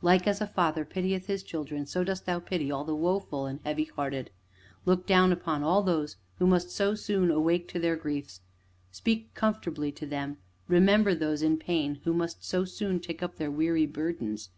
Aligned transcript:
Like 0.00 0.26
as 0.26 0.40
a 0.40 0.46
father 0.46 0.86
pitieth 0.86 1.26
his 1.26 1.42
children, 1.42 1.84
so 1.84 2.04
dost 2.04 2.24
Thou 2.24 2.38
pity 2.40 2.70
all 2.70 2.84
the 2.84 2.94
woeful 2.94 3.44
and 3.44 3.60
heavy 3.64 3.84
hearted. 3.84 4.30
Look 4.86 5.06
down 5.06 5.30
upon 5.30 5.62
all 5.62 5.82
those 5.82 6.16
who 6.38 6.46
must 6.46 6.70
so 6.70 6.94
soon 6.94 7.30
awake 7.30 7.68
to 7.68 7.78
their 7.78 7.94
griefs, 7.94 8.40
speak 8.90 9.34
comfortably 9.34 9.92
to 9.92 10.06
them; 10.06 10.38
remember 10.68 11.14
those 11.14 11.42
in 11.42 11.58
pain 11.58 11.96
who 12.04 12.14
must 12.14 12.42
so 12.42 12.64
soon 12.64 12.98
take 12.98 13.22
up 13.22 13.36
their 13.36 13.50
weary 13.50 13.84
burdens! 13.84 14.48